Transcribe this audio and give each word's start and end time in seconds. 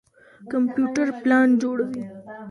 کمپيوټر 0.51 1.07
پلان 1.21 1.47
جوړوي. 1.61 2.03